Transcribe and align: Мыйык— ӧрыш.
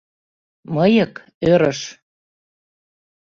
Мыйык— 0.73 1.13
ӧрыш. 1.51 1.79